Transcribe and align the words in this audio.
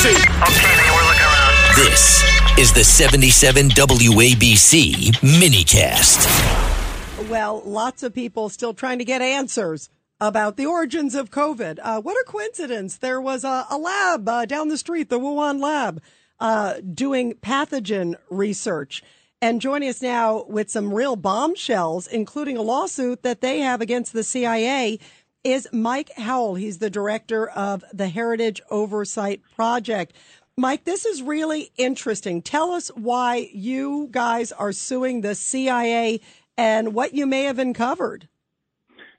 Taxi. 0.00 0.16
Okay, 0.16 0.76
man, 0.76 0.94
we're 0.94 1.06
looking 1.06 1.22
around. 1.22 1.76
This 1.76 2.24
is 2.58 2.72
the 2.72 2.84
77 2.84 3.68
WABC 3.68 5.12
minicast. 5.20 7.28
Well, 7.28 7.60
lots 7.66 8.02
of 8.02 8.14
people 8.14 8.48
still 8.48 8.72
trying 8.72 8.98
to 8.98 9.04
get 9.04 9.20
answers 9.20 9.90
about 10.18 10.56
the 10.56 10.64
origins 10.64 11.14
of 11.14 11.30
COVID. 11.30 11.80
Uh, 11.82 12.00
what 12.00 12.16
a 12.16 12.24
coincidence. 12.26 12.96
There 12.96 13.20
was 13.20 13.44
a, 13.44 13.66
a 13.70 13.76
lab 13.76 14.26
uh, 14.26 14.46
down 14.46 14.68
the 14.68 14.78
street, 14.78 15.10
the 15.10 15.20
Wuhan 15.20 15.60
lab, 15.60 16.00
uh, 16.38 16.76
doing 16.94 17.34
pathogen 17.34 18.14
research. 18.30 19.02
And 19.42 19.60
joining 19.60 19.88
us 19.88 20.02
now 20.02 20.44
with 20.48 20.70
some 20.70 20.94
real 20.94 21.16
bombshells, 21.16 22.06
including 22.06 22.56
a 22.56 22.62
lawsuit 22.62 23.22
that 23.22 23.42
they 23.42 23.60
have 23.60 23.80
against 23.80 24.14
the 24.14 24.24
CIA, 24.24 24.98
is 25.44 25.68
Mike 25.72 26.10
Howell. 26.16 26.56
He's 26.56 26.78
the 26.78 26.90
director 26.90 27.48
of 27.48 27.84
the 27.92 28.08
Heritage 28.08 28.60
Oversight 28.70 29.40
Project. 29.54 30.14
Mike, 30.56 30.84
this 30.84 31.06
is 31.06 31.22
really 31.22 31.70
interesting. 31.76 32.42
Tell 32.42 32.72
us 32.72 32.88
why 32.88 33.48
you 33.52 34.08
guys 34.10 34.52
are 34.52 34.72
suing 34.72 35.22
the 35.22 35.34
CIA 35.34 36.20
and 36.58 36.92
what 36.92 37.14
you 37.14 37.26
may 37.26 37.44
have 37.44 37.58
uncovered. 37.58 38.28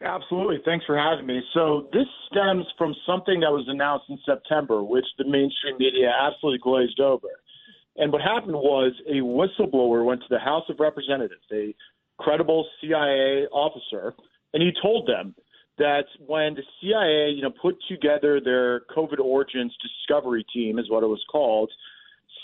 Absolutely. 0.03 0.59
Thanks 0.65 0.85
for 0.85 0.97
having 0.97 1.25
me. 1.25 1.41
So, 1.53 1.87
this 1.93 2.07
stems 2.29 2.65
from 2.77 2.95
something 3.05 3.39
that 3.41 3.51
was 3.51 3.65
announced 3.67 4.05
in 4.09 4.17
September, 4.25 4.83
which 4.83 5.05
the 5.17 5.25
mainstream 5.25 5.77
media 5.77 6.11
absolutely 6.19 6.59
glazed 6.59 6.99
over. 6.99 7.27
And 7.97 8.11
what 8.11 8.21
happened 8.21 8.55
was 8.55 8.93
a 9.07 9.21
whistleblower 9.21 10.03
went 10.03 10.21
to 10.21 10.27
the 10.29 10.39
House 10.39 10.63
of 10.69 10.79
Representatives, 10.79 11.43
a 11.51 11.75
credible 12.19 12.67
CIA 12.79 13.45
officer, 13.51 14.13
and 14.53 14.63
he 14.63 14.71
told 14.81 15.07
them 15.07 15.35
that 15.77 16.05
when 16.25 16.55
the 16.55 16.63
CIA, 16.79 17.31
you 17.31 17.41
know, 17.41 17.51
put 17.61 17.77
together 17.89 18.39
their 18.39 18.81
COVID 18.95 19.19
origins 19.19 19.75
discovery 19.81 20.45
team, 20.53 20.79
is 20.79 20.89
what 20.89 21.03
it 21.03 21.07
was 21.07 21.23
called, 21.31 21.71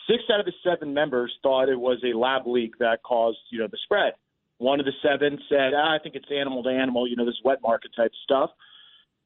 six 0.09 0.23
out 0.31 0.39
of 0.39 0.45
the 0.45 0.53
seven 0.63 0.93
members 0.93 1.33
thought 1.43 1.69
it 1.69 1.79
was 1.79 1.99
a 2.03 2.17
lab 2.17 2.47
leak 2.47 2.77
that 2.79 3.03
caused, 3.03 3.37
you 3.51 3.59
know, 3.59 3.67
the 3.69 3.77
spread. 3.83 4.13
One 4.57 4.79
of 4.79 4.85
the 4.85 4.93
seven 5.03 5.37
said, 5.49 5.73
ah, 5.75 5.93
I 5.93 5.99
think 6.01 6.15
it's 6.15 6.31
animal 6.31 6.63
to 6.63 6.69
animal, 6.69 7.07
you 7.07 7.15
know, 7.15 7.25
this 7.25 7.39
wet 7.43 7.59
market 7.61 7.91
type 7.95 8.11
stuff. 8.23 8.49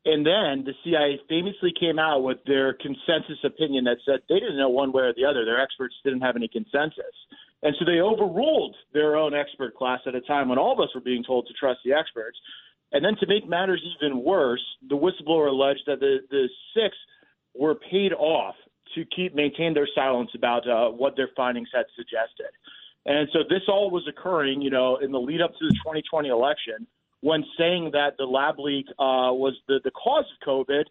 And 0.04 0.26
then 0.26 0.66
the 0.66 0.74
CIA 0.84 1.22
famously 1.30 1.72
came 1.80 2.00
out 2.00 2.24
with 2.24 2.40
their 2.48 2.74
consensus 2.74 3.38
opinion 3.44 3.84
that 3.86 3.98
said 4.04 4.22
they 4.28 4.40
didn't 4.40 4.58
know 4.58 4.70
one 4.70 4.92
way 4.92 5.04
or 5.04 5.14
the 5.14 5.26
other. 5.26 5.46
Their 5.46 5.62
experts 5.62 5.96
didn't 6.04 6.22
have 6.22 6.36
any 6.36 6.48
consensus. 6.48 7.16
And 7.62 7.76
so 7.78 7.86
they 7.86 8.02
overruled 8.02 8.76
their 8.94 9.16
own 9.16 9.36
expert 9.36 9.76
class 9.76 10.00
at 10.08 10.16
a 10.16 10.22
time 10.22 10.50
when 10.50 10.58
all 10.58 10.74
of 10.74 10.80
us 10.80 10.90
were 10.96 11.02
being 11.02 11.24
told 11.24 11.46
to 11.48 11.54
trust 11.54 11.82
the 11.86 11.94
experts. 11.94 12.38
And 12.92 13.04
then 13.04 13.16
to 13.20 13.28
make 13.28 13.48
matters 13.48 13.82
even 13.98 14.24
worse, 14.24 14.64
the 14.90 14.96
whistleblower 14.96 15.48
alleged 15.50 15.84
that 15.88 16.00
the, 16.00 16.18
the 16.30 16.50
six 16.76 16.96
were 17.56 17.76
paid 17.76 18.14
off 18.14 18.56
to 18.96 19.06
keep 19.16 19.34
maintain 19.34 19.74
their 19.74 19.88
silence 19.96 20.32
about 20.36 20.68
uh, 20.68 20.90
what 20.90 21.16
their 21.16 21.30
findings 21.36 21.70
had 21.74 21.86
suggested. 21.96 22.52
And 23.06 23.28
so 23.34 23.40
this 23.50 23.62
all 23.68 23.90
was 23.90 24.08
occurring, 24.08 24.62
you 24.62 24.70
know, 24.70 24.98
in 24.98 25.12
the 25.12 25.20
lead 25.20 25.42
up 25.42 25.52
to 25.52 25.68
the 25.68 25.74
2020 25.84 26.30
election 26.30 26.86
when 27.22 27.44
saying 27.58 27.92
that 27.94 28.18
the 28.18 28.26
lab 28.26 28.60
leak 28.60 28.88
uh, 29.00 29.32
was 29.32 29.54
the, 29.68 29.80
the 29.84 29.92
cause 29.92 30.26
of 30.26 30.48
COVID 30.48 30.84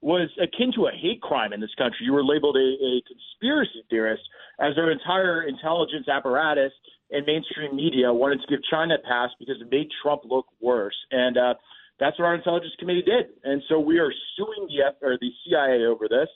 was 0.00 0.30
akin 0.40 0.72
to 0.76 0.86
a 0.86 0.92
hate 0.92 1.20
crime 1.20 1.52
in 1.52 1.60
this 1.60 1.74
country. 1.76 1.98
You 2.02 2.12
were 2.12 2.24
labeled 2.24 2.56
a, 2.56 2.60
a 2.60 3.02
conspiracy 3.02 3.84
theorist 3.90 4.22
as 4.60 4.76
their 4.76 4.90
entire 4.90 5.42
intelligence 5.42 6.08
apparatus 6.08 6.72
and 7.10 7.26
mainstream 7.26 7.74
media 7.74 8.12
wanted 8.12 8.40
to 8.40 8.46
give 8.48 8.60
China 8.70 8.94
a 8.94 9.06
pass 9.06 9.30
because 9.38 9.56
it 9.60 9.70
made 9.70 9.88
Trump 10.02 10.22
look 10.24 10.46
worse. 10.60 10.96
And 11.10 11.36
uh, 11.36 11.54
that's 11.98 12.18
what 12.18 12.26
our 12.26 12.34
intelligence 12.34 12.72
committee 12.78 13.02
did. 13.02 13.26
And 13.44 13.62
so 13.68 13.80
we 13.80 13.98
are 13.98 14.12
suing 14.36 14.68
the 14.68 14.86
F- 14.88 15.02
or 15.02 15.18
the 15.20 15.30
CIA 15.44 15.86
over 15.86 16.08
this 16.08 16.28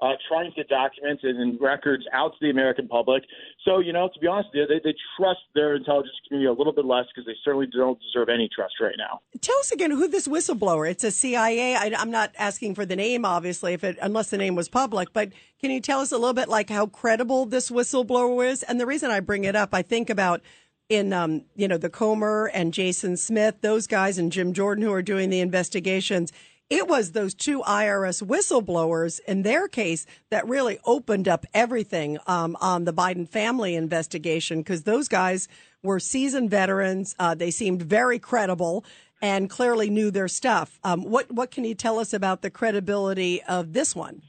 uh, 0.00 0.12
trying 0.28 0.50
to 0.50 0.56
get 0.56 0.68
documents 0.68 1.22
and, 1.24 1.38
and, 1.38 1.60
records 1.60 2.04
out 2.12 2.32
to 2.32 2.38
the 2.40 2.50
American 2.50 2.88
public. 2.88 3.22
So, 3.64 3.80
you 3.80 3.92
know, 3.92 4.08
to 4.12 4.20
be 4.20 4.26
honest 4.26 4.48
they, 4.52 4.80
they 4.82 4.94
trust 5.18 5.40
their 5.54 5.76
intelligence 5.76 6.14
community 6.26 6.48
a 6.48 6.52
little 6.52 6.72
bit 6.72 6.86
less 6.86 7.04
because 7.14 7.26
they 7.26 7.36
certainly 7.44 7.66
don't 7.66 7.98
deserve 8.00 8.28
any 8.28 8.48
trust 8.54 8.74
right 8.80 8.94
now. 8.96 9.20
Tell 9.40 9.58
us 9.58 9.70
again 9.70 9.90
who 9.90 10.08
this 10.08 10.26
whistleblower. 10.26 10.90
It's 10.90 11.04
a 11.04 11.10
CIA. 11.10 11.76
I, 11.76 11.86
am 12.00 12.10
not 12.10 12.34
asking 12.38 12.74
for 12.74 12.86
the 12.86 12.96
name, 12.96 13.24
obviously, 13.24 13.74
if 13.74 13.84
it 13.84 13.98
unless 14.00 14.30
the 14.30 14.38
name 14.38 14.54
was 14.54 14.68
public. 14.68 15.12
But 15.12 15.32
can 15.60 15.70
you 15.70 15.80
tell 15.80 16.00
us 16.00 16.12
a 16.12 16.18
little 16.18 16.34
bit 16.34 16.48
like 16.48 16.70
how 16.70 16.86
credible 16.86 17.44
this 17.44 17.70
whistleblower 17.70 18.48
is? 18.48 18.62
And 18.62 18.80
the 18.80 18.86
reason 18.86 19.10
I 19.10 19.20
bring 19.20 19.44
it 19.44 19.54
up, 19.54 19.74
I 19.74 19.82
think 19.82 20.08
about 20.08 20.40
in 20.88 21.12
um, 21.12 21.44
you 21.54 21.68
know 21.68 21.78
the 21.78 21.90
Comer 21.90 22.50
and 22.52 22.72
Jason 22.72 23.16
Smith, 23.16 23.56
those 23.60 23.86
guys, 23.86 24.18
and 24.18 24.32
Jim 24.32 24.52
Jordan 24.52 24.82
who 24.82 24.92
are 24.92 25.02
doing 25.02 25.30
the 25.30 25.40
investigations 25.40 26.32
it 26.70 26.86
was 26.86 27.10
those 27.10 27.34
two 27.34 27.62
IRS 27.62 28.22
whistleblowers 28.22 29.18
in 29.26 29.42
their 29.42 29.66
case 29.66 30.06
that 30.30 30.48
really 30.48 30.78
opened 30.84 31.26
up 31.26 31.44
everything 31.52 32.16
um, 32.28 32.56
on 32.60 32.84
the 32.84 32.92
Biden 32.92 33.28
family 33.28 33.74
investigation 33.74 34.60
because 34.60 34.84
those 34.84 35.08
guys 35.08 35.48
were 35.82 35.98
seasoned 35.98 36.48
veterans. 36.48 37.16
Uh, 37.18 37.34
they 37.34 37.50
seemed 37.50 37.82
very 37.82 38.20
credible 38.20 38.84
and 39.20 39.50
clearly 39.50 39.90
knew 39.90 40.12
their 40.12 40.28
stuff. 40.28 40.78
Um, 40.84 41.02
what 41.02 41.30
what 41.32 41.50
can 41.50 41.64
you 41.64 41.74
tell 41.74 41.98
us 41.98 42.14
about 42.14 42.40
the 42.40 42.50
credibility 42.50 43.42
of 43.42 43.72
this 43.72 43.94
one? 43.94 44.22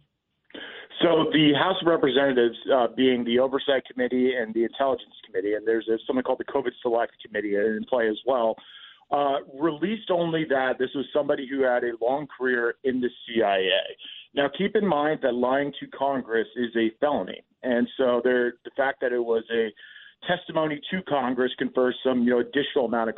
So 1.01 1.25
the 1.31 1.53
House 1.57 1.78
of 1.81 1.88
Representatives, 1.88 2.57
uh, 2.72 2.88
being 2.96 3.24
the 3.24 3.40
Oversight 3.40 3.84
Committee 3.91 4.34
and 4.35 4.53
the 4.53 4.63
Intelligence 4.63 5.16
Committee, 5.25 5.53
and 5.53 5.66
there's, 5.66 5.85
there's 5.88 6.03
something 6.06 6.24
called 6.24 6.40
the 6.40 6.46
COVID 6.46 6.72
Select 6.81 7.13
Committee 7.25 7.56
in 7.56 7.85
play 7.90 8.07
as 8.07 8.19
well 8.25 8.56
uh, 9.12 9.38
released 9.60 10.10
only 10.10 10.46
that 10.50 10.80
this 10.80 10.90
was 10.96 11.06
somebody 11.14 11.48
who 11.50 11.64
had 11.64 11.84
a 11.84 11.92
long 12.02 12.28
career 12.38 12.76
in 12.84 13.02
the 13.02 13.10
CIA. 13.28 13.70
Now, 14.34 14.50
keep 14.58 14.76
in 14.76 14.88
mind 14.88 15.20
that 15.24 15.34
lying 15.34 15.74
to 15.80 15.88
Congress 15.88 16.48
is 16.56 16.76
a 16.78 16.92
felony, 17.00 17.44
and 17.64 17.88
so 17.98 18.22
there, 18.24 18.54
the 18.64 18.72
fact 18.78 19.02
that 19.02 19.12
it 19.12 19.20
was 19.20 19.44
a 19.54 19.70
testimony 20.28 20.80
to 20.92 21.02
Congress 21.04 21.52
confers 21.58 21.96
some, 22.04 22.24
you 22.24 22.30
know, 22.30 22.40
additional 22.40 22.86
amount 22.86 23.10
of 23.10 23.16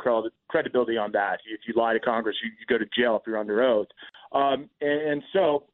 credibility 0.48 0.96
on 0.96 1.12
that. 1.12 1.38
If 1.46 1.60
you 1.66 1.74
lie 1.76 1.92
to 1.92 2.00
Congress, 2.00 2.36
you, 2.42 2.50
you 2.58 2.66
go 2.66 2.78
to 2.82 2.90
jail 2.98 3.16
if 3.16 3.22
you're 3.26 3.38
under 3.38 3.62
oath. 3.62 3.88
Um, 4.32 4.68
and, 4.80 5.00
and 5.10 5.22
so 5.32 5.64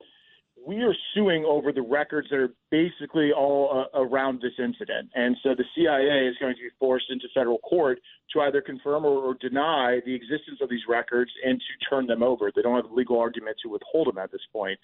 we 0.66 0.82
are 0.82 0.94
suing 1.14 1.44
over 1.44 1.72
the 1.72 1.82
records 1.82 2.28
that 2.30 2.36
are 2.36 2.52
basically 2.70 3.32
all 3.32 3.86
uh, 3.94 3.98
around 3.98 4.40
this 4.42 4.52
incident. 4.58 5.10
And 5.14 5.36
so 5.42 5.50
the 5.54 5.64
CIA 5.74 6.28
is 6.28 6.36
going 6.38 6.54
to 6.54 6.60
be 6.60 6.68
forced 6.78 7.06
into 7.10 7.26
federal 7.34 7.58
court 7.58 7.98
to 8.32 8.40
either 8.40 8.60
confirm 8.60 9.04
or, 9.04 9.30
or, 9.30 9.34
deny 9.40 10.00
the 10.04 10.14
existence 10.14 10.58
of 10.60 10.68
these 10.68 10.82
records 10.88 11.30
and 11.44 11.58
to 11.58 11.88
turn 11.88 12.06
them 12.06 12.22
over. 12.22 12.52
They 12.54 12.62
don't 12.62 12.76
have 12.76 12.90
a 12.90 12.94
legal 12.94 13.18
argument 13.18 13.56
to 13.62 13.70
withhold 13.70 14.08
them 14.08 14.18
at 14.18 14.30
this 14.30 14.42
point. 14.52 14.78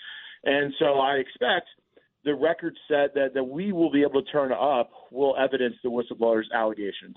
And 0.45 0.73
so 0.79 0.99
I 0.99 1.15
expect 1.15 1.67
the 2.25 2.35
record 2.35 2.77
set 2.89 3.15
that, 3.15 3.35
that 3.35 3.45
we 3.45 3.73
will 3.73 3.91
be 3.91 4.03
able 4.03 4.23
to 4.23 4.31
turn 4.31 4.53
up 4.53 4.91
will 5.13 5.37
evidence 5.37 5.77
the 5.85 5.91
whistleblower's 5.91 6.49
allegations. 6.53 7.17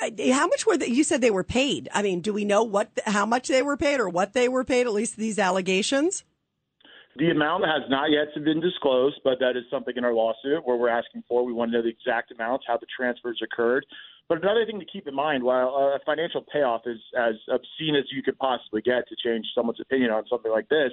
How 0.00 0.46
much 0.46 0.66
were 0.66 0.78
they? 0.78 0.86
You 0.86 1.04
said 1.04 1.20
they 1.20 1.30
were 1.30 1.44
paid. 1.44 1.88
I 1.92 2.02
mean, 2.02 2.20
do 2.20 2.32
we 2.32 2.44
know 2.44 2.62
what, 2.62 2.90
how 3.04 3.26
much 3.26 3.48
they 3.48 3.60
were 3.60 3.76
paid 3.76 4.00
or 4.00 4.08
what 4.08 4.32
they 4.32 4.48
were 4.48 4.64
paid? 4.64 4.86
At 4.86 4.94
least 4.94 5.16
these 5.16 5.38
allegations. 5.38 6.24
The 7.16 7.30
amount 7.30 7.64
has 7.64 7.82
not 7.90 8.10
yet 8.10 8.28
been 8.44 8.60
disclosed, 8.60 9.20
but 9.24 9.38
that 9.40 9.56
is 9.56 9.64
something 9.70 9.94
in 9.96 10.04
our 10.04 10.14
lawsuit 10.14 10.64
where 10.64 10.76
we're 10.76 10.88
asking 10.88 11.24
for. 11.28 11.44
We 11.44 11.52
want 11.52 11.72
to 11.72 11.78
know 11.78 11.82
the 11.82 11.88
exact 11.88 12.30
amounts, 12.30 12.64
how 12.68 12.76
the 12.76 12.86
transfers 12.96 13.40
occurred. 13.42 13.84
But 14.28 14.42
another 14.42 14.64
thing 14.64 14.78
to 14.78 14.86
keep 14.86 15.08
in 15.08 15.14
mind, 15.14 15.42
while 15.42 15.68
a 15.68 15.98
financial 16.06 16.44
payoff 16.52 16.82
is 16.86 17.00
as 17.18 17.34
obscene 17.50 17.96
as 17.96 18.04
you 18.12 18.22
could 18.22 18.38
possibly 18.38 18.80
get 18.80 19.08
to 19.08 19.16
change 19.24 19.44
someone's 19.56 19.80
opinion 19.80 20.12
on 20.12 20.24
something 20.30 20.52
like 20.52 20.68
this, 20.68 20.92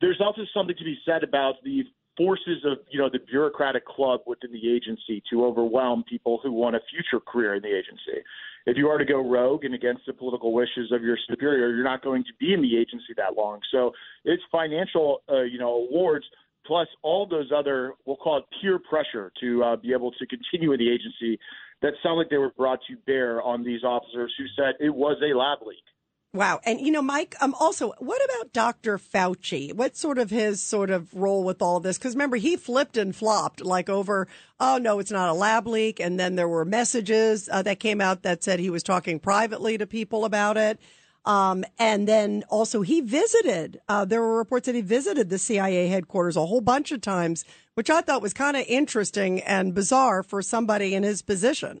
there's 0.00 0.20
also 0.20 0.42
something 0.54 0.76
to 0.76 0.84
be 0.84 0.96
said 1.04 1.24
about 1.24 1.56
the 1.64 1.82
forces 2.20 2.64
of 2.66 2.78
you 2.90 2.98
know 2.98 3.08
the 3.08 3.18
bureaucratic 3.18 3.86
club 3.86 4.20
within 4.26 4.52
the 4.52 4.74
agency 4.76 5.22
to 5.30 5.44
overwhelm 5.44 6.04
people 6.04 6.38
who 6.42 6.52
want 6.52 6.76
a 6.76 6.80
future 6.90 7.22
career 7.24 7.54
in 7.54 7.62
the 7.62 7.68
agency 7.68 8.20
if 8.66 8.76
you 8.76 8.88
are 8.88 8.98
to 8.98 9.04
go 9.04 9.26
rogue 9.26 9.64
and 9.64 9.74
against 9.74 10.02
the 10.06 10.12
political 10.12 10.52
wishes 10.52 10.92
of 10.92 11.02
your 11.02 11.16
superior, 11.28 11.74
you're 11.74 11.84
not 11.84 12.02
going 12.02 12.24
to 12.24 12.32
be 12.38 12.52
in 12.52 12.60
the 12.60 12.76
agency 12.76 13.14
that 13.16 13.34
long. 13.36 13.60
So 13.72 13.92
it's 14.24 14.42
financial, 14.52 15.22
uh, 15.30 15.42
you 15.42 15.58
know, 15.58 15.86
awards 15.90 16.24
plus 16.66 16.88
all 17.02 17.26
those 17.26 17.50
other, 17.56 17.94
we'll 18.04 18.16
call 18.16 18.38
it 18.38 18.44
peer 18.60 18.78
pressure 18.78 19.32
to 19.40 19.64
uh, 19.64 19.76
be 19.76 19.92
able 19.92 20.12
to 20.12 20.26
continue 20.26 20.72
in 20.72 20.78
the 20.78 20.90
agency 20.90 21.38
that 21.82 21.94
sound 22.02 22.18
like 22.18 22.28
they 22.28 22.36
were 22.36 22.52
brought 22.56 22.80
to 22.88 22.96
bear 23.06 23.42
on 23.42 23.64
these 23.64 23.82
officers 23.82 24.32
who 24.36 24.44
said 24.54 24.74
it 24.78 24.94
was 24.94 25.16
a 25.22 25.34
lab 25.36 25.66
leak. 25.66 25.82
Wow. 26.32 26.60
And 26.64 26.80
you 26.80 26.92
know, 26.92 27.02
Mike, 27.02 27.34
um, 27.40 27.54
also, 27.58 27.92
what 27.98 28.22
about 28.24 28.52
Dr. 28.52 28.98
Fauci? 28.98 29.72
What 29.72 29.96
sort 29.96 30.16
of 30.16 30.30
his 30.30 30.62
sort 30.62 30.90
of 30.90 31.12
role 31.12 31.42
with 31.42 31.60
all 31.60 31.80
this? 31.80 31.98
Because 31.98 32.14
remember, 32.14 32.36
he 32.36 32.56
flipped 32.56 32.96
and 32.96 33.14
flopped 33.14 33.64
like 33.64 33.88
over, 33.88 34.28
oh 34.60 34.78
no, 34.78 35.00
it's 35.00 35.10
not 35.10 35.28
a 35.28 35.32
lab 35.32 35.66
leak. 35.66 35.98
And 35.98 36.20
then 36.20 36.36
there 36.36 36.48
were 36.48 36.64
messages 36.64 37.48
uh, 37.50 37.62
that 37.62 37.80
came 37.80 38.00
out 38.00 38.22
that 38.22 38.44
said 38.44 38.60
he 38.60 38.70
was 38.70 38.84
talking 38.84 39.18
privately 39.18 39.76
to 39.78 39.88
people 39.88 40.24
about 40.24 40.56
it. 40.56 40.78
Um, 41.24 41.64
and 41.78 42.06
then 42.06 42.44
also 42.48 42.82
he 42.82 43.00
visited, 43.00 43.80
uh, 43.88 44.04
there 44.04 44.22
were 44.22 44.38
reports 44.38 44.66
that 44.66 44.76
he 44.76 44.80
visited 44.82 45.30
the 45.30 45.38
CIA 45.38 45.88
headquarters 45.88 46.36
a 46.36 46.46
whole 46.46 46.60
bunch 46.60 46.92
of 46.92 47.00
times, 47.00 47.44
which 47.74 47.90
I 47.90 48.02
thought 48.02 48.22
was 48.22 48.32
kind 48.32 48.56
of 48.56 48.64
interesting 48.68 49.40
and 49.42 49.74
bizarre 49.74 50.22
for 50.22 50.42
somebody 50.42 50.94
in 50.94 51.02
his 51.02 51.22
position. 51.22 51.80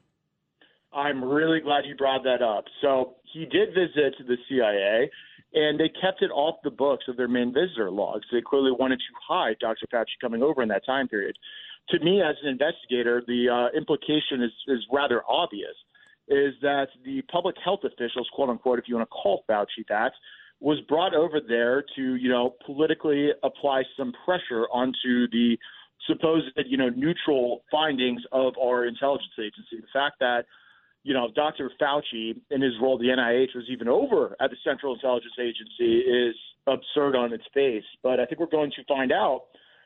I'm 0.92 1.24
really 1.24 1.60
glad 1.60 1.86
you 1.86 1.94
brought 1.94 2.24
that 2.24 2.42
up. 2.42 2.64
So 2.82 3.14
he 3.32 3.46
did 3.46 3.70
visit 3.74 4.14
the 4.26 4.36
CIA, 4.48 5.10
and 5.52 5.78
they 5.78 5.88
kept 6.00 6.22
it 6.22 6.30
off 6.30 6.56
the 6.62 6.70
books 6.70 7.04
of 7.08 7.16
their 7.16 7.28
main 7.28 7.52
visitor 7.52 7.90
logs. 7.90 8.26
They 8.32 8.40
clearly 8.40 8.72
wanted 8.72 8.98
to 8.98 9.14
hide 9.28 9.56
Dr. 9.60 9.86
Fauci 9.92 10.18
coming 10.20 10.42
over 10.42 10.62
in 10.62 10.68
that 10.68 10.86
time 10.86 11.08
period. 11.08 11.36
To 11.90 11.98
me, 12.00 12.22
as 12.22 12.36
an 12.42 12.48
investigator, 12.48 13.22
the 13.26 13.48
uh, 13.48 13.76
implication 13.76 14.42
is, 14.42 14.52
is 14.68 14.80
rather 14.92 15.22
obvious. 15.28 15.74
Is 16.28 16.54
that 16.62 16.88
the 17.04 17.22
public 17.22 17.56
health 17.64 17.80
officials, 17.84 18.28
quote 18.32 18.50
unquote, 18.50 18.78
if 18.78 18.84
you 18.86 18.94
want 18.94 19.08
to 19.08 19.12
call 19.12 19.44
Fauci 19.50 19.84
that, 19.88 20.12
was 20.60 20.78
brought 20.88 21.14
over 21.14 21.40
there 21.40 21.82
to, 21.96 22.14
you 22.14 22.28
know, 22.28 22.54
politically 22.64 23.30
apply 23.42 23.82
some 23.96 24.12
pressure 24.24 24.66
onto 24.72 25.26
the 25.32 25.56
supposed, 26.06 26.46
you 26.66 26.76
know, 26.76 26.90
neutral 26.90 27.64
findings 27.70 28.22
of 28.30 28.54
our 28.62 28.86
intelligence 28.86 29.32
agency. 29.38 29.80
The 29.80 29.88
fact 29.92 30.16
that 30.20 30.44
you 31.02 31.14
know, 31.14 31.28
Dr. 31.34 31.70
Fauci 31.80 32.36
in 32.50 32.60
his 32.60 32.72
role 32.80 32.96
at 32.96 33.00
the 33.00 33.08
NIH 33.08 33.54
was 33.54 33.64
even 33.70 33.88
over 33.88 34.36
at 34.40 34.50
the 34.50 34.56
Central 34.64 34.94
Intelligence 34.94 35.32
Agency 35.40 36.00
is 36.00 36.34
absurd 36.66 37.16
on 37.16 37.32
its 37.32 37.44
face. 37.54 37.84
But 38.02 38.20
I 38.20 38.26
think 38.26 38.40
we're 38.40 38.46
going 38.46 38.70
to 38.72 38.84
find 38.86 39.10
out 39.10 39.44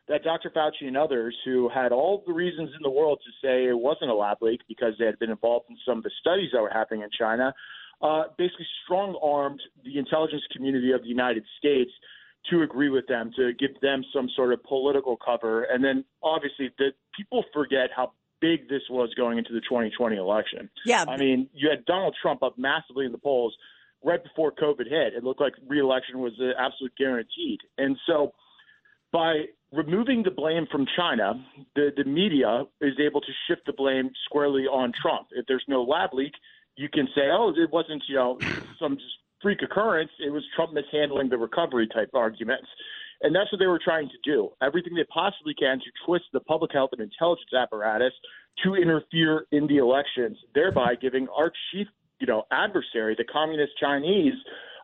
that 0.09 0.25
Dr. 0.25 0.51
Fauci 0.51 0.87
and 0.87 0.97
others 0.97 1.37
who 1.45 1.71
had 1.73 1.93
all 1.93 2.23
the 2.27 2.33
reasons 2.33 2.71
in 2.77 2.83
the 2.83 2.91
world 2.91 3.21
to 3.25 3.47
say 3.47 3.67
it 3.67 3.79
wasn't 3.79 4.11
a 4.11 4.15
lab 4.15 4.39
leak 4.43 4.61
because 4.69 4.95
they 4.99 5.07
had 5.07 5.19
been 5.19 5.31
involved 5.31 5.67
in 5.71 5.77
some 5.87 5.99
of 5.99 6.05
the 6.05 6.11
studies 6.21 6.51
that 6.53 6.61
were 6.61 6.71
happening 6.71 7.03
in 7.03 7.09
China, 7.19 7.55
uh, 8.03 8.25
basically 8.37 8.67
strong 8.85 9.19
armed 9.23 9.61
the 9.85 9.99
intelligence 9.99 10.43
community 10.53 10.93
of 10.93 11.03
the 11.03 11.09
United 11.09 11.45
States 11.59 11.91
to 12.51 12.63
agree 12.63 12.91
with 12.91 13.07
them, 13.07 13.31
to 13.37 13.53
give 13.55 13.71
them 13.81 14.05
some 14.13 14.29
sort 14.37 14.53
of 14.53 14.63
political 14.65 15.17
cover. 15.17 15.65
And 15.65 15.83
then 15.83 16.05
obviously, 16.23 16.71
the, 16.77 16.91
people 17.17 17.43
forget 17.55 17.89
how 17.95 18.13
big 18.45 18.69
this 18.69 18.83
was 18.91 19.09
going 19.15 19.39
into 19.39 19.55
the 19.55 19.61
2020 19.61 20.17
election. 20.17 20.69
Yeah. 20.85 21.07
I 21.09 21.17
mean, 21.17 21.49
you 21.55 21.71
had 21.71 21.87
Donald 21.87 22.15
Trump 22.21 22.43
up 22.43 22.59
massively 22.59 23.07
in 23.07 23.13
the 23.13 23.19
polls 23.19 23.57
right 24.05 24.23
before 24.23 24.53
COVID 24.53 24.87
hit. 24.87 25.15
It 25.17 25.25
looked 25.25 25.41
like 25.41 25.55
reelection 25.67 26.19
was 26.19 26.33
absolute 26.59 26.93
guaranteed. 26.99 27.61
And 27.79 27.97
so 28.07 28.35
by 29.13 29.45
removing 29.73 30.25
the 30.25 30.31
blame 30.31 30.67
from 30.71 30.85
China, 30.95 31.43
the, 31.75 31.91
the 31.97 32.05
media 32.05 32.65
is 32.83 32.95
able 33.01 33.23
to 33.23 33.33
shift 33.49 33.63
the 33.65 33.73
blame 33.73 34.11
squarely 34.27 34.65
on 34.65 34.93
Trump. 35.01 35.29
If 35.33 35.47
there's 35.47 35.65
no 35.67 35.83
lab 35.83 36.13
leak, 36.13 36.33
you 36.77 36.91
can 36.91 37.07
say, 37.15 37.23
oh, 37.33 37.55
it 37.57 37.71
wasn't, 37.73 38.03
you 38.09 38.17
know, 38.17 38.39
some 38.79 38.99
freak 39.41 39.63
occurrence. 39.63 40.11
It 40.19 40.31
was 40.31 40.43
Trump 40.55 40.75
mishandling 40.75 41.31
the 41.31 41.39
recovery 41.39 41.89
type 41.89 42.11
arguments. 42.13 42.69
And 43.25 43.35
that's 43.35 43.51
what 43.51 43.59
they 43.59 43.67
were 43.67 43.81
trying 43.83 44.09
to 44.11 44.19
do. 44.23 44.51
Everything 44.63 44.95
they 44.95 45.05
possibly 45.05 45.55
can 45.55 45.79
to 45.79 45.87
twist 46.05 46.27
the 46.35 46.41
public 46.41 46.73
health 46.73 46.91
and 46.93 47.01
intelligence 47.01 47.49
apparatus 47.59 48.13
to 48.63 48.75
interfere 48.75 49.47
in 49.51 49.67
the 49.67 49.79
elections, 49.79 50.37
thereby 50.55 50.95
giving 51.01 51.27
our 51.35 51.51
chief, 51.73 51.87
you 52.21 52.27
know, 52.27 52.45
adversary, 52.53 53.15
the 53.17 53.25
communist 53.25 53.73
Chinese, 53.81 54.35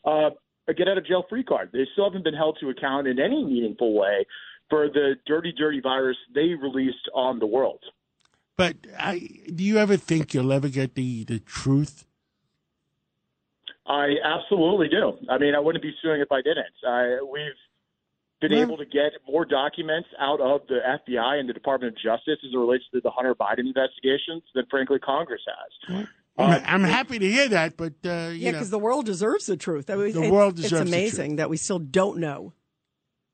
uh, 0.06 0.30
a 0.68 0.74
get 0.74 0.88
out 0.88 0.96
of 0.96 1.06
jail 1.06 1.26
free 1.28 1.44
card. 1.44 1.68
They 1.74 1.86
still 1.92 2.04
haven't 2.04 2.24
been 2.24 2.34
held 2.34 2.56
to 2.62 2.70
account 2.70 3.06
in 3.06 3.20
any 3.20 3.44
meaningful 3.44 3.92
way 3.92 4.24
for 4.70 4.88
the 4.88 5.16
dirty, 5.26 5.52
dirty 5.52 5.80
virus 5.82 6.16
they 6.34 6.54
released 6.54 7.10
on 7.14 7.40
the 7.40 7.46
world. 7.46 7.80
But 8.56 8.76
I, 8.98 9.28
do 9.54 9.62
you 9.62 9.76
ever 9.76 9.98
think 9.98 10.32
you'll 10.32 10.52
ever 10.52 10.68
get 10.68 10.94
the, 10.94 11.24
the 11.24 11.40
truth? 11.40 12.06
I 13.86 14.14
absolutely 14.24 14.88
do. 14.88 15.18
I 15.28 15.36
mean, 15.36 15.54
I 15.54 15.58
wouldn't 15.58 15.82
be 15.82 15.92
suing 16.00 16.22
if 16.22 16.32
I 16.32 16.40
didn't. 16.40 16.74
I, 16.86 17.20
we've 17.30 17.52
been 18.40 18.52
able 18.52 18.76
to 18.78 18.86
get 18.86 19.12
more 19.28 19.44
documents 19.44 20.08
out 20.18 20.40
of 20.40 20.62
the 20.68 20.78
FBI 21.08 21.38
and 21.38 21.48
the 21.48 21.52
Department 21.52 21.94
of 21.94 22.02
Justice 22.02 22.38
as 22.44 22.52
it 22.52 22.56
relates 22.56 22.84
to 22.92 23.00
the 23.00 23.10
Hunter 23.10 23.34
Biden 23.34 23.66
investigations 23.66 24.42
than, 24.54 24.64
frankly, 24.70 24.98
Congress 24.98 25.42
has. 25.46 26.06
I'm, 26.38 26.62
I'm 26.64 26.84
happy 26.84 27.18
to 27.18 27.30
hear 27.30 27.48
that, 27.48 27.76
but 27.76 27.94
uh, 28.04 28.30
yeah, 28.32 28.52
because 28.52 28.70
the 28.70 28.78
world 28.78 29.04
deserves 29.04 29.46
the 29.46 29.56
truth. 29.56 29.90
I 29.90 29.96
mean, 29.96 30.12
The 30.12 30.22
it's, 30.22 30.30
world 30.30 30.56
deserves 30.56 30.82
It's 30.82 30.90
the 30.90 30.96
amazing 30.96 31.36
that 31.36 31.50
we 31.50 31.56
still 31.58 31.78
don't 31.78 32.18
know. 32.18 32.54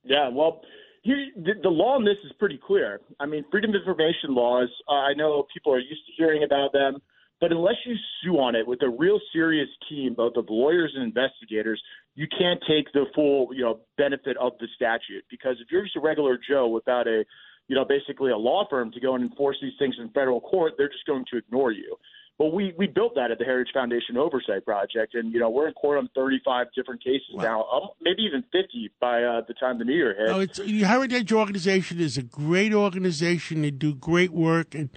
Yeah, 0.03 0.29
well, 0.29 0.62
here, 1.03 1.26
the, 1.37 1.52
the 1.62 1.69
law 1.69 1.94
on 1.94 2.05
this 2.05 2.17
is 2.25 2.32
pretty 2.38 2.59
clear. 2.64 3.00
I 3.20 3.26
mean, 3.26 3.44
freedom 3.50 3.70
of 3.70 3.76
information 3.76 4.35
laws, 4.35 4.69
uh, 4.88 4.94
I 4.94 5.14
know 5.14 5.47
people 5.55 5.73
are 5.73 5.79
used 5.79 6.05
to 6.06 6.12
hearing 6.17 6.43
about 6.43 6.73
them, 6.73 6.99
but 7.41 7.53
unless 7.53 7.77
you 7.85 7.94
sue 8.23 8.38
on 8.38 8.55
it 8.55 8.67
with 8.67 8.83
a 8.83 8.88
real 8.88 9.21
serious 9.33 9.69
team, 9.88 10.15
both 10.15 10.37
of 10.37 10.47
lawyers 10.49 10.93
and 10.94 11.05
investigators, 11.05 11.83
you 12.15 12.27
can't 12.27 12.61
take 12.67 12.91
the 12.93 13.05
full, 13.15 13.49
you 13.55 13.62
know, 13.62 13.81
benefit 13.99 14.37
of 14.38 14.53
the 14.59 14.69
statute. 14.75 15.25
Because 15.31 15.56
if 15.61 15.69
you're 15.71 15.83
just 15.83 15.97
a 15.97 16.00
regular 16.00 16.38
Joe 16.49 16.69
without 16.69 17.06
a, 17.06 17.25
you 17.69 17.77
know, 17.77 17.85
basically 17.85 18.31
a 18.31 18.37
law 18.37 18.67
firm 18.71 18.91
to 18.93 19.00
go 19.00 19.15
and 19.15 19.25
enforce 19.31 19.59
these 19.61 19.75
things 19.79 19.97
in 19.99 20.09
federal 20.11 20.41
court, 20.41 20.75
they're 20.79 20.88
just 20.88 21.06
going 21.06 21.25
to 21.31 21.37
ignore 21.37 21.73
you. 21.73 21.97
But 22.38 22.53
we 22.53 22.75
we 22.77 22.87
built 22.87 23.15
that 23.15 23.31
at 23.31 23.38
the 23.38 23.44
Heritage 23.44 23.73
Foundation 23.73 24.19
Oversight 24.19 24.67
Project, 24.67 25.15
and 25.15 25.33
you 25.33 25.41
know 25.41 25.49
we're 25.49 25.69
in 25.69 25.75
court 25.75 25.97
on 25.97 26.11
35 26.15 26.67
different 26.77 27.03
cases 27.03 27.23
now, 27.35 27.65
um, 27.73 27.88
maybe 28.03 28.23
even 28.23 28.43
50 28.53 28.91
by 29.00 29.23
uh, 29.23 29.41
the 29.49 29.55
time 29.55 29.79
the 29.79 29.87
new 29.87 29.94
year 29.94 30.15
hits. 30.15 30.31
Oh, 30.31 30.41
it's 30.41 30.59
the 30.59 30.83
Heritage 30.83 31.33
Organization 31.33 31.99
is 31.99 32.19
a 32.19 32.23
great 32.23 32.75
organization. 32.75 33.62
They 33.62 33.71
do 33.71 33.94
great 33.94 34.33
work, 34.33 34.75
and 34.75 34.91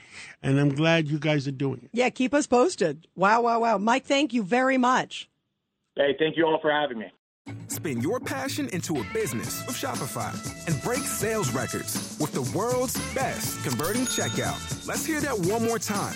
and 0.43 0.59
I'm 0.59 0.75
glad 0.75 1.07
you 1.07 1.17
guys 1.17 1.47
are 1.47 1.51
doing 1.51 1.79
it. 1.83 1.91
Yeah, 1.93 2.09
keep 2.09 2.33
us 2.33 2.45
posted. 2.45 3.07
Wow, 3.15 3.43
wow, 3.43 3.61
wow. 3.61 3.77
Mike, 3.77 4.05
thank 4.05 4.33
you 4.33 4.43
very 4.43 4.77
much. 4.77 5.29
Hey, 5.95 6.15
thank 6.19 6.35
you 6.35 6.45
all 6.45 6.59
for 6.61 6.71
having 6.71 6.99
me. 6.99 7.07
Spin 7.67 8.01
your 8.01 8.19
passion 8.19 8.67
into 8.69 8.99
a 8.99 9.03
business 9.13 9.65
with 9.65 9.75
Shopify 9.75 10.33
and 10.67 10.81
break 10.83 10.99
sales 10.99 11.51
records 11.51 12.17
with 12.19 12.33
the 12.33 12.41
world's 12.57 12.95
best 13.13 13.63
converting 13.63 14.03
checkout. 14.03 14.87
Let's 14.87 15.05
hear 15.05 15.21
that 15.21 15.37
one 15.37 15.63
more 15.63 15.79
time. 15.79 16.15